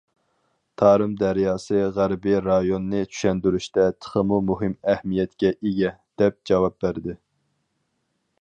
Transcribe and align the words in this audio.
تارىم 0.81 1.11
دەرياسى 1.17 1.81
غەربىي 1.97 2.37
رايوننى 2.45 3.03
چۈشەندۈرۈشتە 3.11 3.87
تېخىمۇ 3.99 4.41
مۇھىم 4.49 4.75
ئەھمىيەتكە 4.95 5.55
ئىگە، 5.61 5.95
دەپ 6.23 6.41
جاۋاب 6.53 6.83
بەردى. 6.87 7.19